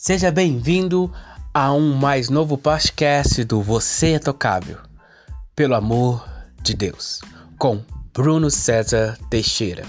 [0.00, 1.12] Seja bem-vindo
[1.52, 4.78] a um mais novo podcast do Você é Tocável,
[5.56, 6.24] pelo amor
[6.62, 7.20] de Deus,
[7.58, 7.82] com
[8.14, 9.84] Bruno César Teixeira.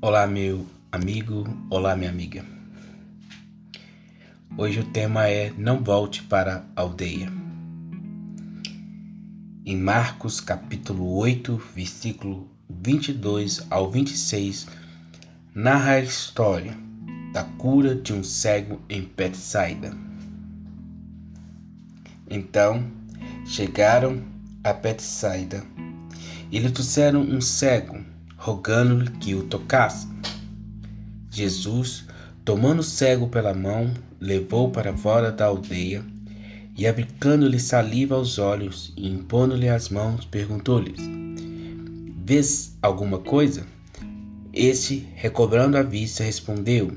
[0.00, 2.57] Olá, meu amigo, olá, minha amiga.
[4.60, 7.32] Hoje o tema é Não volte para a aldeia.
[9.64, 14.66] Em Marcos capítulo 8, versículo 22 ao 26,
[15.54, 16.76] narra a história
[17.32, 19.96] da cura de um cego em Betsaida.
[22.28, 22.84] Então,
[23.46, 24.24] chegaram
[24.64, 25.62] a Betsaida
[26.50, 28.04] e lhe trouxeram um cego,
[28.36, 30.08] rogando-lhe que o tocasse.
[31.30, 32.07] Jesus,
[32.48, 36.02] tomando o cego pela mão, levou para fora da aldeia
[36.78, 40.94] e, aplicando-lhe saliva aos olhos e impondo-lhe as mãos, perguntou-lhe:
[42.24, 43.66] Vês alguma coisa?
[44.50, 46.90] Este, recobrando a vista, respondeu: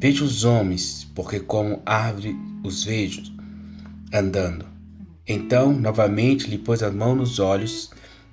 [0.00, 3.22] Vejo os homens, porque como árvore os vejo,
[4.12, 4.64] andando.
[5.28, 7.92] Então, novamente, lhe pôs a mão nos olhos,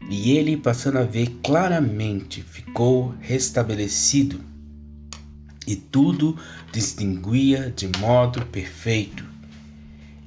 [0.10, 4.53] e ele, passando a ver claramente, ficou restabelecido
[5.66, 6.38] e tudo
[6.72, 9.24] distinguia de modo perfeito.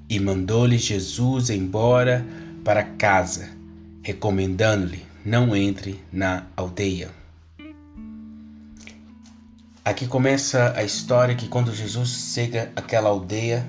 [0.09, 2.25] E mandou-lhe Jesus embora
[2.65, 3.51] para casa,
[4.03, 7.11] recomendando-lhe: não entre na aldeia.
[9.85, 13.65] Aqui começa a história que quando Jesus chega àquela aldeia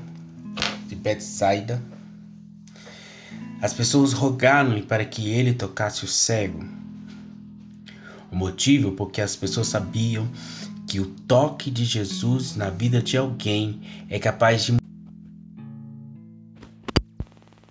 [0.87, 1.79] de Betsaida,
[3.61, 6.63] as pessoas rogaram-lhe para que ele tocasse o cego.
[8.31, 10.27] O motivo porque as pessoas sabiam
[10.87, 14.77] que o toque de Jesus na vida de alguém é capaz de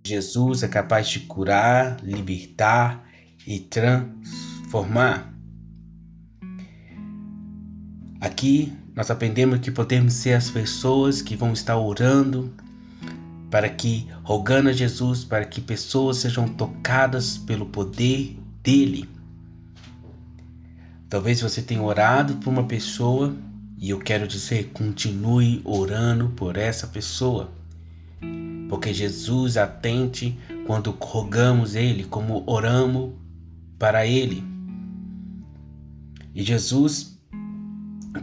[0.06, 3.04] Jesus é capaz de curar, libertar
[3.44, 5.34] e transformar.
[8.20, 12.54] Aqui nós aprendemos que podemos ser as pessoas que vão estar orando
[13.50, 19.15] para que, rogando a Jesus, para que pessoas sejam tocadas pelo poder dele.
[21.08, 23.34] Talvez você tenha orado por uma pessoa
[23.78, 27.52] e eu quero dizer, continue orando por essa pessoa.
[28.68, 30.36] Porque Jesus atende
[30.66, 33.12] quando rogamos Ele, como oramos
[33.78, 34.42] para Ele.
[36.34, 37.16] E Jesus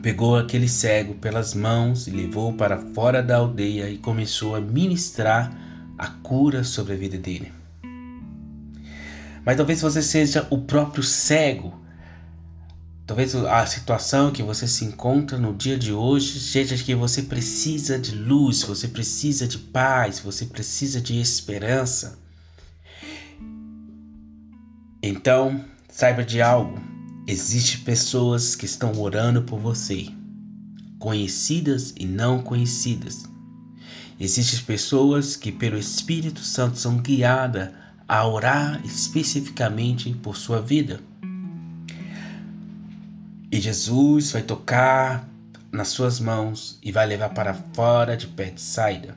[0.02, 5.56] pegou aquele cego pelas mãos e levou para fora da aldeia e começou a ministrar
[5.98, 7.54] a cura sobre a vida dele.
[9.46, 11.83] Mas talvez você seja o próprio cego
[13.06, 18.00] Talvez a situação que você se encontra no dia de hoje seja que você precisa
[18.00, 22.18] de luz, você precisa de paz, você precisa de esperança.
[25.02, 26.81] Então, saiba de algo:
[27.28, 30.08] existem pessoas que estão orando por você,
[30.97, 33.25] conhecidas e não conhecidas.
[34.18, 37.70] Existem pessoas que, pelo Espírito Santo, são guiadas
[38.08, 41.02] a orar especificamente por sua vida.
[43.53, 45.30] E Jesus vai tocar
[45.72, 49.16] nas suas mãos e vai levar para fora de Betsaida.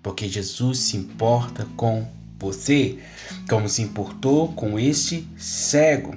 [0.00, 2.06] Porque Jesus se importa com
[2.38, 3.00] você,
[3.50, 6.14] como se importou com este cego.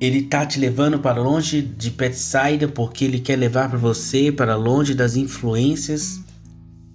[0.00, 4.56] Ele está te levando para longe de Betsaida porque ele quer levar para você para
[4.56, 6.20] longe das influências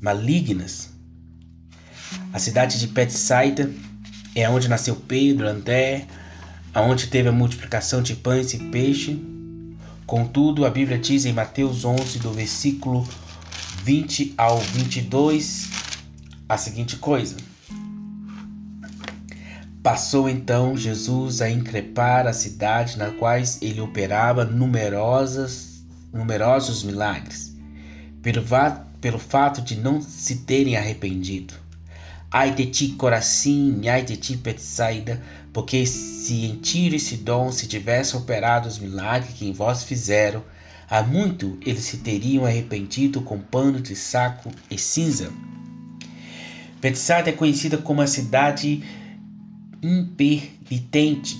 [0.02, 0.90] malignas.
[2.34, 3.72] A cidade de Betsaida
[4.36, 6.06] é onde nasceu Pedro, André,
[6.78, 9.20] aonde teve a multiplicação de pães e peixe.
[10.06, 13.04] Contudo, a Bíblia diz em Mateus 11, do versículo
[13.84, 15.70] 20 ao 22,
[16.48, 17.36] a seguinte coisa:
[19.82, 25.84] Passou então Jesus a increpar a cidade na quais ele operava numerosas,
[26.14, 27.56] numerosos milagres,
[28.22, 28.44] pelo,
[29.02, 31.56] pelo fato de não se terem arrependido.
[32.30, 37.68] Ai de ti, Corazim, ai de ti, Betsaida, porque se em Tiro e Sidom se
[37.68, 40.44] tivessem operado os milagres que em vós fizeram,
[40.90, 45.32] há muito eles se teriam arrependido com pano de saco e cinza.
[46.82, 48.84] Betsaida é conhecida como a cidade
[49.82, 51.40] impenitente.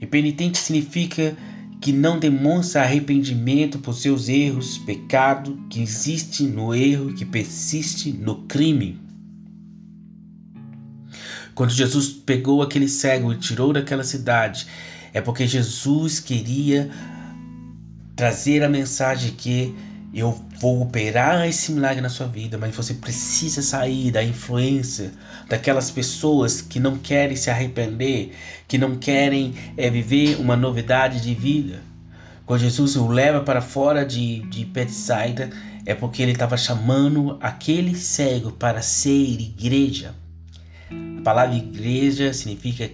[0.00, 1.36] Impenitente significa
[1.78, 8.46] que não demonstra arrependimento por seus erros, pecado que existe no erro, que persiste no
[8.46, 9.11] crime.
[11.54, 14.66] Quando Jesus pegou aquele cego e tirou daquela cidade,
[15.12, 16.90] é porque Jesus queria
[18.16, 19.74] trazer a mensagem que
[20.14, 25.10] eu vou operar esse milagre na sua vida, mas você precisa sair da influência
[25.48, 28.32] daquelas pessoas que não querem se arrepender,
[28.68, 31.80] que não querem é, viver uma novidade de vida.
[32.44, 35.50] Quando Jesus o leva para fora de, de Bethsaida,
[35.86, 40.14] é porque ele estava chamando aquele cego para ser igreja.
[41.22, 42.88] A palavra igreja significa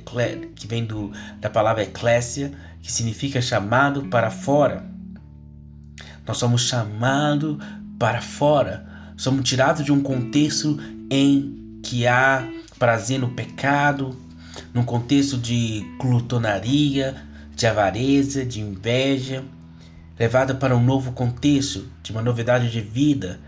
[0.54, 1.10] que vem do,
[1.40, 2.52] da palavra eclésia,
[2.82, 4.84] que significa chamado para fora.
[6.26, 7.56] Nós somos chamados
[7.98, 8.86] para fora.
[9.16, 10.78] Somos tirados de um contexto
[11.10, 12.46] em que há
[12.78, 14.14] prazer no pecado,
[14.74, 17.16] num contexto de glutonaria,
[17.56, 19.42] de avareza, de inveja,
[20.18, 23.40] levada para um novo contexto, de uma novidade de vida,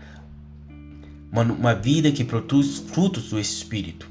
[1.31, 4.10] uma, uma vida que produz frutos do Espírito.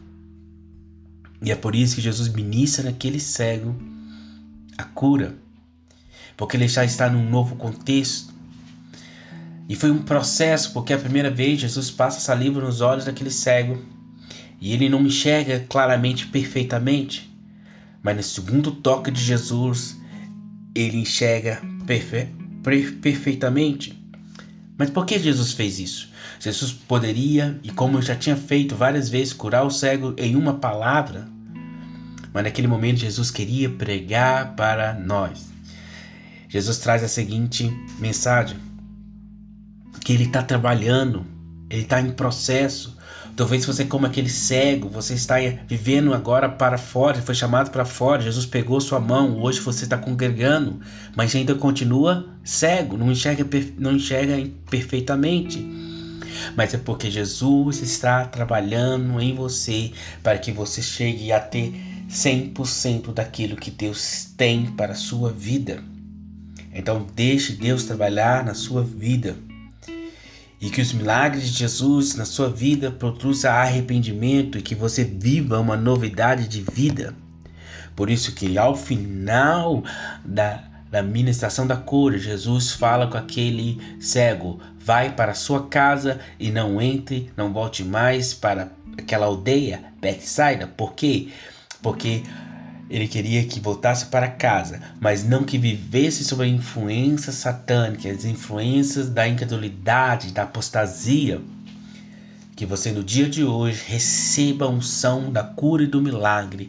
[1.42, 3.74] E é por isso que Jesus ministra naquele cego
[4.76, 5.36] a cura,
[6.36, 8.32] porque ele já está num novo contexto,
[9.70, 13.80] e foi um processo, porque a primeira vez Jesus passa saliva nos olhos daquele cego
[14.60, 17.32] e ele não enxerga claramente, perfeitamente.
[18.02, 19.96] Mas no segundo toque de Jesus,
[20.74, 22.26] ele enxerga perfe
[23.00, 23.99] perfeitamente.
[24.80, 26.08] Mas por que Jesus fez isso?
[26.38, 31.28] Jesus poderia, e como já tinha feito várias vezes, curar o cego em uma palavra.
[32.32, 35.50] Mas naquele momento Jesus queria pregar para nós.
[36.48, 38.56] Jesus traz a seguinte mensagem:
[40.02, 41.26] que ele está trabalhando,
[41.68, 42.96] ele está em processo.
[43.40, 48.20] Talvez você, como aquele cego, você está vivendo agora para fora, foi chamado para fora,
[48.20, 50.78] Jesus pegou sua mão, hoje você está congregando,
[51.16, 53.46] mas ainda continua cego, não enxerga,
[53.78, 55.58] não enxerga perfeitamente.
[56.54, 59.90] Mas é porque Jesus está trabalhando em você
[60.22, 61.72] para que você chegue a ter
[62.10, 65.82] 100% daquilo que Deus tem para a sua vida.
[66.74, 69.34] Então deixe Deus trabalhar na sua vida
[70.60, 75.58] e que os milagres de Jesus na sua vida produzam arrependimento e que você viva
[75.58, 77.14] uma novidade de vida.
[77.96, 79.82] Por isso que ao final
[80.24, 86.50] da, da ministração da cura, Jesus fala com aquele cego: vai para sua casa e
[86.50, 90.66] não entre, não volte mais para aquela aldeia Bethsaida.
[90.66, 91.28] Por quê?
[91.82, 92.22] Porque
[92.90, 98.24] ele queria que voltasse para casa, mas não que vivesse sob a influência satânica, as
[98.24, 101.40] influências da incredulidade, da apostasia.
[102.56, 106.68] Que você no dia de hoje receba a unção da cura e do milagre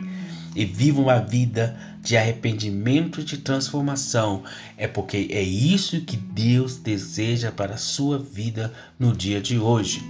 [0.55, 4.43] e viva uma vida de arrependimento e de transformação.
[4.77, 10.07] É porque é isso que Deus deseja para a sua vida no dia de hoje.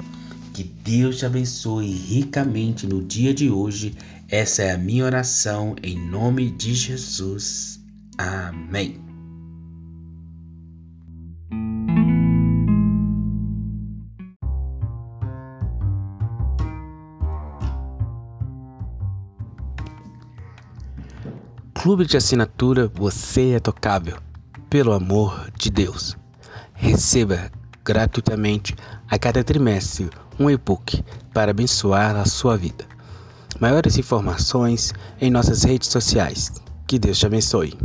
[0.53, 3.95] Que Deus te abençoe ricamente no dia de hoje
[4.31, 7.81] essa é a minha oração em nome de Jesus.
[8.17, 8.97] Amém.
[21.73, 24.17] Clube de assinatura Você é Tocável.
[24.69, 26.15] Pelo amor de Deus.
[26.73, 27.51] Receba
[27.83, 28.75] gratuitamente
[29.09, 31.03] a cada trimestre um e-book
[31.33, 32.90] para abençoar a sua vida.
[33.61, 34.91] Maiores informações
[35.21, 36.51] em nossas redes sociais.
[36.87, 37.77] Que Deus te abençoe.